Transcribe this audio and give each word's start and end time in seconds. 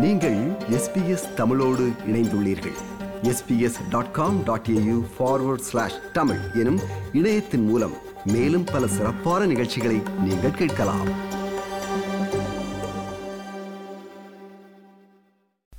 நீங்கள் 0.00 0.36
எஸ்பிஎஸ் 0.70 1.34
தமிழோடு 1.34 1.90
இணைந்துள்ளீர்கள். 2.06 2.76
SBS 3.22 3.88
dot 3.90 4.12
com 4.12 4.44
dot 4.44 4.66
AU 4.70 5.02
forward 5.18 5.58
slash 5.58 6.12
Tamil 6.12 6.38
எனும் 6.54 6.80
இணையத்தின் 7.12 7.64
மூலம் 7.68 7.94
மேலும் 8.24 8.64
பல 8.64 8.86
சிறப்பான 8.86 9.46
நிகழ்ச்சிகளை 9.46 10.00
நீங்கள் 10.24 10.50
கேட்கலாம். 10.50 11.08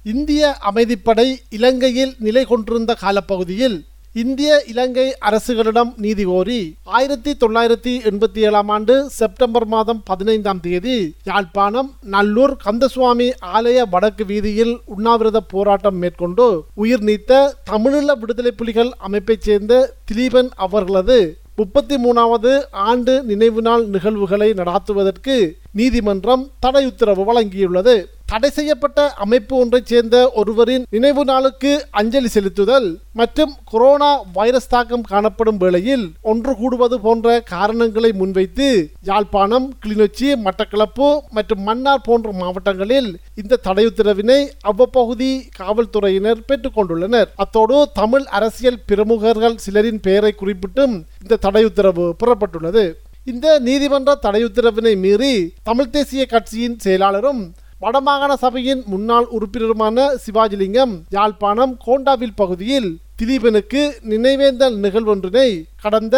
இந்திய 0.04 0.58
அமைதிப்படை 0.72 1.38
இலங்கையில் 1.50 2.16
நிலை 2.20 2.46
கொண்டிருந்த 2.46 2.94
காலப்பகுதியில் 2.94 3.86
இந்திய 4.16 4.52
இலங்கை 4.68 5.06
அரசுகளிடம் 5.20 5.90
நீதி 5.96 6.24
கோரி 6.24 6.62
ஆயிரத்தி 6.84 7.32
தொள்ளாயிரத்தி 7.34 7.92
எண்பத்தி 8.10 8.40
ஏழாம் 8.40 8.70
ஆண்டு 8.70 8.94
செப்டம்பர் 9.10 9.66
மாதம் 9.66 10.00
பதினைந்தாம் 10.06 10.60
தேதி 10.60 10.96
யாழ்ப்பாணம் 11.24 11.90
நல்லூர் 12.06 12.56
கந்தசுவாமி 12.66 13.28
ஆலய 13.54 13.86
வடக்கு 13.90 14.26
வீதியில் 14.26 14.74
உண்ணாவிரத 14.86 15.40
போராட்டம் 15.54 15.98
மேற்கொண்டு 15.98 16.48
உயிர் 16.74 17.04
நீத்த 17.04 17.42
தமிழீழ 17.72 18.18
விடுதலை 18.20 18.52
புலிகள் 18.52 18.92
அமைப்பைச் 18.98 19.42
சேர்ந்த 19.42 19.94
திலீபன் 20.12 20.50
அவர்களது 20.56 21.20
முப்பத்தி 21.56 21.96
மூணாவது 21.96 22.52
ஆண்டு 22.72 23.14
நினைவு 23.24 23.62
நாள் 23.62 23.86
நிகழ்வுகளை 23.86 24.50
நடாத்துவதற்கு 24.54 25.36
நீதிமன்றம் 25.72 26.50
தடை 26.60 26.86
உத்தரவு 26.86 27.24
வழங்கியுள்ளது. 27.30 27.96
தடை 28.30 28.50
செய்யப்பட்ட 28.50 29.00
அமைப்பு 29.16 29.54
ஒன்றைச் 29.58 29.86
சேர்ந்த 29.86 30.18
ஒருவரின் 30.32 30.86
நினைவு 30.90 31.26
நாளுக்கு 31.26 31.72
அஞ்சலி 31.92 32.30
செலுத்துதல் 32.34 32.88
மற்றும் 33.12 33.54
கொரோனா 33.64 34.10
வைரஸ் 34.34 34.68
தாக்கம் 34.68 35.02
காணப்படும் 35.02 35.58
வேளையில் 35.58 36.04
ஒன்று 36.22 36.56
கூடுவது 36.56 37.00
போன்ற 37.00 37.40
காரணங்களை 37.50 38.12
முன்வைத்து 38.12 38.68
யாழ்ப்பாணம் 39.04 39.68
கிளிநொச்சி 39.82 40.28
மட்டக்களப்பு 40.44 41.08
மற்றும் 41.30 41.64
மன்னார் 41.64 42.02
போன்ற 42.02 42.32
மாவட்டங்களில் 42.32 43.10
இந்த 43.36 43.56
தடை 43.58 43.86
உத்தரவினை 43.86 44.40
அவ்வப்பகுதி 44.62 45.32
காவல்துறையினர் 45.58 46.44
பெற்றுக்கொண்டுள்ளனர் 46.48 47.32
அத்தோடு 47.36 47.80
தமிழ் 47.94 48.28
அரசியல் 48.30 48.84
பிரமுகர்கள் 48.86 49.58
சிலரின் 49.58 50.00
பெயரை 50.00 50.36
குறிப்பிட்டும் 50.38 50.96
இந்த 51.22 51.36
தடை 51.36 51.64
உத்தரவு 51.64 52.16
புறப்பட்டுள்ளது. 52.18 52.84
இந்த 53.26 53.48
நீதிமன்ற 53.60 54.16
தடை 54.16 54.44
உத்தரவினை 54.46 54.94
மீறி 54.98 55.34
தமிழ் 55.64 55.90
தேசிய 55.90 56.26
கட்சியின் 56.26 56.78
செயலாளரும் 56.84 57.42
வடமாகாண 57.84 58.32
சபையின் 58.44 58.82
முன்னாள் 58.92 59.28
உறுப்பினருமான 59.36 60.06
சிவாஜிலிங்கம் 60.24 60.94
யாழ்ப்பாணம் 61.16 61.74
கோண்டாவில் 61.86 62.36
பகுதியில் 62.42 62.90
திலீபனுக்கு 63.20 63.82
நினைவேந்தல் 64.12 64.76
நிகழ்வொன்றினை 64.84 65.50
கடந்த 65.84 66.16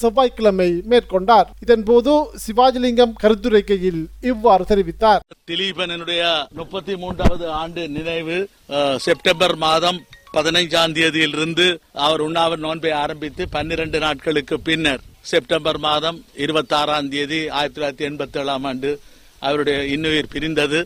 செவ்வாய்க்கிழமை 0.00 0.68
மேற்கொண்டார். 0.90 1.46
இதன்போது 1.64 2.12
சிவாஜிலிங்கம் 2.44 3.14
கருத்துரைக்கையில் 3.22 4.02
இவ்வாறு 4.30 4.64
தெரிவித்தார். 4.70 5.22
திலீபனுடைய 5.50 6.22
முப்பத்தி 6.60 6.94
மூன்றாவது 7.02 7.46
ஆண்டு 7.60 7.82
நினைவு 7.96 8.38
செப்டம்பர் 9.06 9.56
மாதம் 9.66 10.00
பதினைஞ்சாம் 10.36 10.94
தேதியிலிருந்து 11.00 11.66
அவர் 12.06 12.22
உண்ணாவிர 12.28 12.60
நோன்பை 12.66 12.92
ஆரம்பித்து 13.04 13.42
பன்னிரண்டு 13.56 14.00
நாட்களுக்கு 14.06 14.56
பின்னர் 14.68 15.04
செப்டம்பர் 15.32 15.78
மாதம் 15.88 16.18
இருபத்தாறாம் 16.44 17.08
தேதி 17.14 17.40
ஆயிரத்தி 17.58 17.76
தொள்ளாயிரத்தி 17.76 18.06
எண்பத்தி 18.10 18.38
ஏழாம் 18.42 18.66
ஆண்டு 18.70 18.90
அவருடைய 19.46 19.78
இன்னுயிர் 19.94 20.32
பிரிந்தது. 20.32 20.80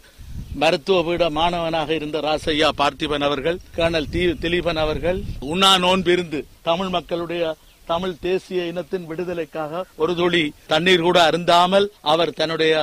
மருத்துவ 0.60 1.00
பீட 1.06 1.24
மாணவனாக 1.30 1.90
இருந்த 1.94 2.18
ராசையா 2.20 2.68
பார்த்திபன் 2.78 3.26
அவர்கள் 3.26 3.58
கர்னல் 3.76 4.08
தி 4.10 4.22
திலீபன் 4.42 4.80
அவர்கள் 4.82 5.18
உண்ணா 5.48 5.72
நோன்பிருந்து 5.84 6.38
தமிழ் 6.62 6.90
மக்களுடைய 6.90 7.42
தமிழ் 7.86 8.14
தேசிய 8.20 8.66
இனத்தின் 8.66 9.06
விடுதலைக்காக 9.06 9.82
ஒரு 9.96 10.12
துளி 10.14 10.42
தண்ணீர் 10.66 11.06
கூட 11.06 11.18
அருந்தாமல் 11.28 11.86
அவர் 12.12 12.32
தன்னுடைய 12.32 12.74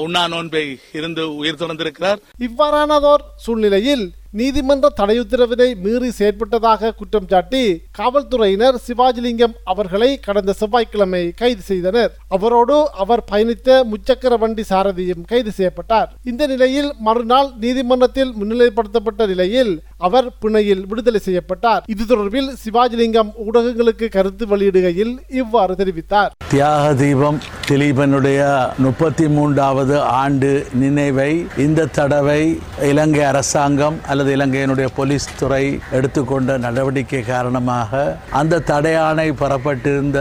உண்ணா 0.00 0.22
நோன்பை 0.26 0.64
இருந்து 0.92 1.24
உயிர் 1.38 1.60
தொடர்ந்திருக்கிறார் 1.60 2.20
இவ்வாறானதோர் 2.48 3.24
சூழ்நிலையில் 3.44 4.04
நீதிமன்ற 4.32 4.90
தடையுத்தரவினை 5.00 5.68
மீறி 5.84 6.10
செயற்பட்டதாக 6.18 6.92
குற்றம் 6.94 7.28
சாட்டி 7.30 7.82
காவல்துறையினர் 7.98 8.78
சிவாஜிலிங்கம் 8.86 9.54
அவர்களை 9.64 10.20
கடந்த 10.20 10.54
செவ்வாய்க்கிழமை 10.60 11.32
கைது 11.34 11.60
செய்தனர். 11.60 12.12
அவரோடு 12.28 12.76
அவர் 12.92 13.22
பயணித்த 13.30 13.78
முச்சக்கர 13.92 14.38
வண்டி 14.38 14.64
சாரதியும் 14.70 15.22
கைது 15.32 15.50
செய்யப்பட்டார். 15.50 16.08
இந்த 16.24 16.46
நிலையில் 16.46 16.92
மறுநாள் 16.98 17.50
நீதிமன்றத்தில் 17.60 18.32
முன்னிலைப்படுத்தப்பட்ட 18.40 19.26
நிலையில் 19.26 19.82
அவர் 19.98 20.28
பிணையில் 20.42 20.86
விடுதலை 20.86 21.20
செய்யப்பட்டார். 21.20 21.84
இது 21.86 22.04
தொடர்பில் 22.04 22.50
சிவாஜிலிங்கம் 22.64 23.32
ஊடகங்களுக்கு 23.46 24.08
கருத்து 24.08 24.46
வெளியிடுகையில் 24.46 25.14
இவ்வாறு 25.28 25.74
தெரிவித்தார். 25.74 26.32
தியாக 26.50 26.94
தீபம் 26.94 27.40
திலீபனுடைய 27.68 28.40
முப்பத்தி 28.78 29.24
மூன்றாவது 29.28 29.94
ஆண்டு 30.16 30.50
நினைவை 30.74 31.30
இந்த 31.58 31.86
தடவை 31.94 32.42
இலங்கை 32.88 33.22
அரசாங்கம் 33.24 33.96
அல்லது 34.06 34.30
இலங்கையினுடைய 34.36 34.88
போலீஸ் 34.94 35.26
துறை 35.38 35.64
எடுத்துக்கொண்ட 35.92 36.58
நடவடிக்கை 36.58 37.22
காரணமாக 37.24 38.02
அந்த 38.32 38.62
தடையாணை 38.66 39.26
பெறப்பட்டிருந்த 39.40 40.20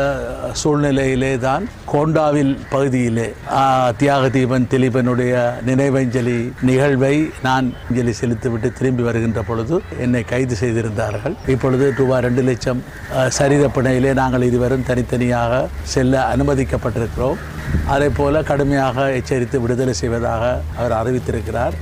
சூழ்நிலையிலே 0.62 1.34
தான் 1.40 1.66
கோண்டாவில் 1.92 2.52
பகுதியிலே 2.72 3.26
தியாக 4.00 4.30
தீபன் 4.36 4.68
திலீபனுடைய 4.72 5.34
நினைவஞ்சலி 5.70 6.38
நிகழ்வை 6.70 7.16
நான் 7.48 7.68
அஞ்சலி 7.88 8.14
செலுத்திவிட்டு 8.20 8.70
திரும்பி 8.78 9.04
வருகின்ற 9.08 9.42
பொழுது 9.50 9.76
என்னை 10.06 10.24
கைது 10.32 10.56
செய்திருந்தார்கள். 10.62 11.36
இப்பொழுது 11.56 11.86
ரூபாய் 12.00 12.24
ரெண்டு 12.28 12.44
லட்சம் 12.50 12.82
சரித 13.38 13.54
சரீர 13.56 13.68
பிணையிலே 13.76 14.12
நாங்கள் 14.20 14.46
இருவரும் 14.48 14.88
தனித்தனியாக 14.90 15.54
செல்ல 15.94 16.24
அனுமதிக்கப்பட்டிருக்கிறோம். 16.34 17.40
அதே 17.94 18.10
போல 18.18 18.42
கடுமையாக 18.50 19.06
எச்சரித்து 19.20 19.58
விடுதலை 19.64 19.94
செய்வதாக 20.02 20.44
அவர் 20.80 20.98
அறிவித்திருக்கிறார் 21.00 21.76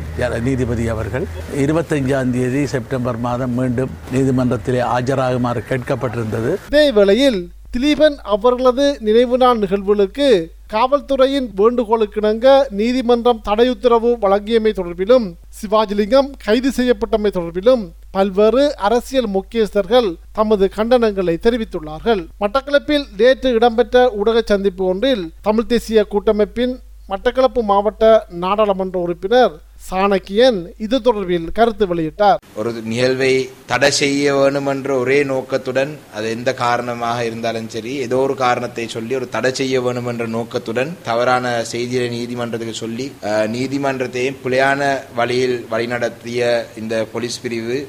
நீதிபதி 0.48 0.86
அவர்கள். 0.94 1.26
இருபத்தஞ்சாம் 1.64 2.34
தேதி 2.38 2.62
செப்டம்பர் 2.76 3.20
மாதம் 3.28 3.58
மீண்டும் 3.62 3.92
நீதிமன்றத்திலே 4.14 4.82
ஆஜராகுமாறு 4.96 5.64
கேட்கப்பட்டிருந்தது. 5.72 6.54
இதே 6.72 6.86
வேளையில் 7.00 7.42
திலீபன் 7.74 8.16
அவர்களது 8.34 8.84
நினைவு 9.00 9.38
நாள் 9.38 9.62
நிகழ்வுகளுக்கு 9.62 10.28
காவல்துறையின் 10.74 11.48
வேண்டுகோளுக்கிணங்க 11.60 12.46
நீதிமன்றம் 12.80 13.42
தடையுத்தரவு 13.48 14.10
வழங்கியமை 14.24 14.72
தொடர்பிலும் 14.80 15.26
சிவாஜிலிங்கம் 15.58 16.30
கைது 16.46 16.72
செய்யப்பட்டமை 16.78 17.32
தொடர்பிலும் 17.38 17.84
பல்வேறு 18.12 18.64
அரசியல் 18.88 19.30
முக்கியஸ்தர்கள் 19.36 20.10
தமது 20.32 20.72
கண்டனங்களை 20.76 21.36
தெரிவித்துள்ளார்கள். 21.46 22.22
மட்டக்களப்பில் 22.40 23.06
நேற்று 23.18 23.52
இடம்பெற்ற 23.52 24.06
ஊடக 24.20 24.44
சந்திப்பு 24.46 24.86
ஒன்றில் 24.86 25.26
தமிழ் 25.42 25.70
தேசிய 25.74 26.06
கூட்டமைப்பின் 26.10 26.76
மட்டக்களப்பு 27.10 27.64
மாவட்ட 27.72 28.04
நாடாளுமன்ற 28.44 28.98
உறுப்பினர் 29.06 29.54
சாணக்கியன் 29.88 30.60
இது 30.86 30.98
தொடர்பில் 31.06 31.48
கருத்து 31.58 31.86
வெளியிட்டார். 31.92 32.40
ஒரு 32.60 32.70
நிகழ்வை 32.92 33.32
தடை 33.72 33.90
செய்ய 34.00 34.36
வேணும் 34.38 34.70
என்ற 34.74 34.90
ஒரே 35.04 35.18
நோக்கத்துடன் 35.32 35.92
அது 36.18 36.28
எந்த 36.36 36.52
காரணமாக 36.62 37.26
இருந்தாலும் 37.30 37.70
சரி 37.76 37.94
ஏதோ 38.06 38.20
ஒரு 38.28 38.36
காரணத்தை 38.44 38.86
சொல்லி 38.96 39.14
ஒரு 39.20 39.28
தடை 39.36 39.52
செய்ய 39.60 39.82
வேணும் 39.86 40.10
என்ற 40.12 40.28
நோக்கத்துடன் 40.38 40.94
தவறான 41.10 41.56
செய்தியை 41.74 42.06
நீதிமன்றத்துக்கு 42.18 42.76
சொல்லி 42.84 43.08
நீதிமன்றத்தையும் 43.56 44.40
பிழையான 44.46 44.94
வழியில் 45.20 45.58
வழிநடத்திய 45.74 46.54
இந்த 46.84 47.04
போலீஸ் 47.16 47.42
பிரிவு 47.46 47.80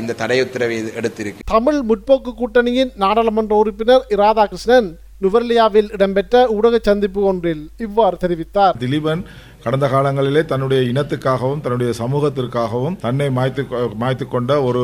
இந்த 0.00 0.16
தடை 0.20 0.36
உத்தரவை 0.42 0.76
எடுத்திருக்கு. 1.00 1.46
தமிழ் 1.54 1.80
முற்போக்கு 1.88 2.32
கூட்டணியின் 2.40 2.92
நாடாளுமன்ற 3.04 3.54
உறுப்பினர் 3.62 4.04
இராதாகிருஷ்ணன் 4.16 4.90
நுவர்லியாவில் 5.24 5.90
இடம்பெற்ற 5.96 6.40
ஊடக 6.54 6.76
சந்திப்பு 6.88 7.20
ஒன்றில் 7.30 7.62
இவ்வாறு 7.84 8.16
தெரிவித்தார். 8.22 8.74
திலீபன் 8.82 9.22
கடந்த 9.64 9.86
காலங்களிலே 9.92 10.40
தன்னுடைய 10.50 10.80
இனத்துக்காகவும் 10.90 11.62
தன்னுடைய 11.64 11.90
சமூகத்திற்காகவும் 12.00 12.96
தன்னை 13.04 13.28
மாய்த்து 13.36 13.62
மாய்த்து 14.02 14.24
கொண்ட 14.34 14.50
ஒரு 14.68 14.82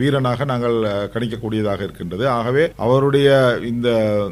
வீரனாக 0.00 0.44
நாங்கள் 0.50 0.76
கணிக்கக்கூடியதாக 1.14 1.80
இருக்கின்றது. 1.86 2.24
ஆகவே 2.38 2.64
அவருடைய 2.84 3.28
இந்த 3.70 3.88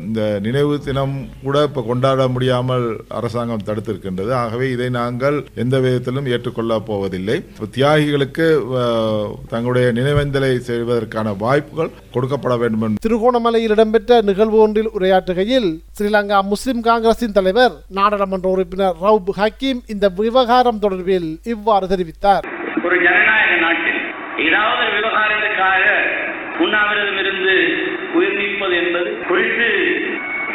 இந்த 0.06 0.20
நினைவு 0.46 0.74
தினம் 0.86 1.16
கூட 1.46 1.56
இப்போ 1.68 1.82
கொண்டாட 1.88 2.28
முடியாமல் 2.34 2.86
அரசாங்கம் 3.20 3.66
தடுத்திருக்கின்றது. 3.68 4.32
ஆகவே 4.42 4.68
இதை 4.74 4.88
நாங்கள் 5.00 5.38
எந்த 5.64 5.76
விதத்திலும் 5.86 6.30
ஏற்றுக்கொள்ளப் 6.34 6.86
போவதில்லை. 6.90 7.38
தியாகிகளுக்கு 7.78 8.46
தங்களுடைய 9.54 9.86
நினைவேந்தலை 9.98 10.52
செய்வதற்கான 10.70 11.34
வாய்ப்புகள் 11.44 11.92
கொடுக்கப்பட 12.14 12.54
வேண்டும் 12.62 12.84
என்று 12.86 13.04
திருகோணமலையில் 13.06 13.74
இடம்பெற்ற 13.76 14.20
நிகழ்வு 14.30 14.58
ஒன்றில் 14.66 14.92
உரையாற்றுகையில் 14.98 15.68
ஸ்ரீலங்கா 15.98 16.38
முஸ்லிம் 16.52 16.82
காங்கிரசின் 16.88 17.36
தலைவர் 17.36 17.74
நாடாளுமன்ற 17.98 18.48
உறுப்பினர் 18.54 18.96
ரவுப் 19.06 19.30
ஹக்கீம் 19.40 19.82
இந்த 19.92 20.06
விவகாரம் 20.16 20.80
தொடர்பில் 20.82 21.28
இவ்வாறு 21.52 21.86
தெரிவித்தார். 21.92 22.46
ஒரு 22.86 22.96
ஜனநாயக 23.04 23.52
நாட்டில் 23.64 24.00
ஏதாவது 24.46 24.82
விவகாரத்துக்காக 24.96 25.84
உண்ணாவிரதம் 26.64 27.20
இருந்து 27.22 27.54
உயிர் 28.16 28.36
நீப்பது 28.40 28.74
என்பது 28.82 29.10
குறித்து 29.28 29.68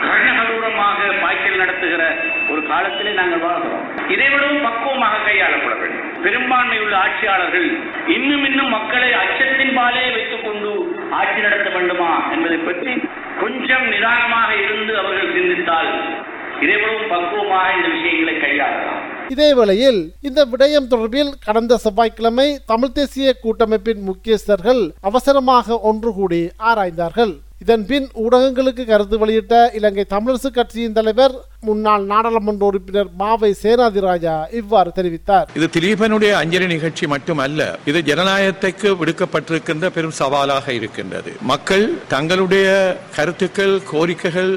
கர்ணகரூரமாக 0.04 1.00
பாய்ச்சல் 1.22 1.62
நடத்துகிற 1.62 2.04
ஒரு 2.52 2.62
காலத்திலே 2.70 3.14
நாங்கள் 3.20 3.44
வாழ்கிறோம். 3.46 3.86
இதைவிடவும் 4.14 4.66
பக்குவமாக 4.68 5.22
கையாளப்பட 5.28 5.74
வேண்டும். 5.82 6.12
பெரும்பான்மை 6.26 6.78
உள்ள 6.84 6.96
ஆட்சியாளர்கள் 7.06 7.68
இன்னும் 8.16 8.46
இன்னும் 8.50 8.74
மக்களை 8.76 9.10
அச்சத்தின் 9.22 9.74
பாலே 9.80 10.04
வைத்துக் 10.16 10.46
கொண்டு 10.46 10.74
ஆட்சி 11.20 11.40
நடத்த 11.48 11.70
வேண்டுமா 11.78 12.12
என்பதை 12.36 12.60
பற்றி 12.68 12.94
கொஞ்சம் 13.42 13.88
நிதானமாக 13.94 14.50
இருந்து 14.66 14.94
அவர்கள் 15.02 15.36
சிந்தித்தால் 15.40 15.92
இதைவிடவும் 16.64 17.12
பக்குவமாக 17.16 17.76
இந்த 17.78 17.88
விஷயங்களை 17.96 18.36
கையாளலாம். 18.46 19.04
இதேவேளையில் 19.34 20.00
இந்த 20.28 20.42
விடயம் 20.52 20.90
தொடர்பில் 20.92 21.32
கடந்த 21.46 21.74
செவ்வாய்க்கிழமை 21.84 22.48
தமிழ் 22.72 22.96
தேசிய 22.98 23.30
கூட்டமைப்பின் 23.44 24.02
முக்கியஸ்தர்கள் 24.10 24.82
அவசரமாக 25.10 25.80
ஒன்று 25.90 26.12
கூடி 26.14 26.42
ஆராய்ந்தார்கள். 26.70 27.34
இதன்பின் 27.64 28.08
ஊடகங்களுக்கு 28.24 28.84
கருத்து 28.86 29.18
வெளியிட்ட 29.22 29.56
இலங்கை 29.78 30.06
தமிழரசு 30.14 30.50
கட்சியின் 30.58 30.96
தலைவர் 30.98 31.36
முன்னாள் 31.70 32.04
நாடாளுமன்ற 32.12 32.64
உறுப்பினர் 32.70 33.10
மாவை 33.22 33.52
சேனாதிராஜா 33.64 34.36
இவ்வாறு 34.60 34.92
தெரிவித்தார். 34.98 35.48
இது 35.58 35.68
திலீபனுடைய 35.76 36.32
அஞ்சலி 36.42 36.68
நிகழ்ச்சி 36.74 37.06
மட்டுமல்ல 37.14 37.62
இது 37.92 38.02
ஜனநாயகத்துக்கு 38.10 38.92
விடுக்கப்பட்டிருக்கின்ற 39.02 39.88
பெரும் 39.98 40.18
சவாலாக 40.22 40.68
இருக்கின்றது. 40.80 41.32
மக்கள் 41.54 41.86
தங்களுடைய 42.14 42.68
கருத்துக்கள் 43.18 43.76
கோரிக்கைகள் 43.94 44.54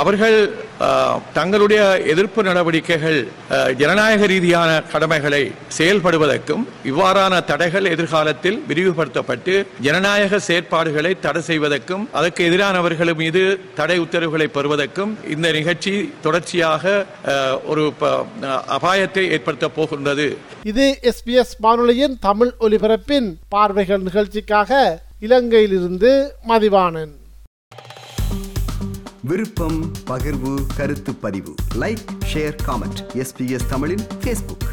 அவர்கள் 0.00 0.38
தங்களுடைய 1.38 1.80
எதிர்ப்பு 2.12 2.40
நடவடிக்கைகள் 2.46 3.18
ஜனநாயக 3.80 4.26
ரீதியான 4.32 4.70
கடமைகளை 4.92 5.40
செயல்படுவதற்கும் 5.78 6.62
இவ்வாறான 6.90 7.40
தடைகள் 7.50 7.88
எதிர்காலத்தில் 7.94 8.58
விரிவுபடுத்தப்பட்டு 8.70 9.54
ஜனநாயக 9.86 10.40
செயற்பாடுகளை 10.48 11.12
தடை 11.26 11.42
செய்வதற்கும் 11.50 12.04
அதற்கு 12.18 12.40
எதிரானவர்கள் 12.50 13.12
மீது 13.22 13.42
தடை 13.80 13.98
உத்தரவுகளை 14.04 14.46
பெறுவதற்கும் 14.56 15.12
இந்த 15.34 15.50
நிகழ்ச்சி 15.58 15.94
தொடர்ச்சியாக 16.30 17.06
ஒரு 17.70 17.84
அபாயத்தை 18.76 19.22
ஏற்படுத்தப் 19.34 19.76
போகின்றது. 19.76 20.26
இது 20.72 20.84
எஸ்பிஎஸ் 21.10 21.54
வானொலியின் 21.64 22.18
தமிழ் 22.26 22.52
ஒலிபரப்பின் 22.66 23.30
பார்வைகள் 23.54 24.04
நிகழ்ச்சிக்காக 24.08 24.80
இலங்கையிலிருந்து 25.28 26.10
மதிவாணன். 26.48 27.14
விருப்பம் 29.30 29.80
பகிர்வு 30.10 30.54
கருத்து 30.76 31.14
பதிவு. 31.24 31.52
லைக் 31.80 32.04
ஷேர் 32.32 32.56
காமெண்ட் 32.68 33.00
எஸ்பிஎஸ் 33.22 33.68
தமிழின் 33.72 34.06
ஃபேஸ்புக் 34.22 34.66